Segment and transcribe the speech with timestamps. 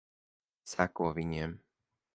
[0.71, 1.57] Seko viņiem.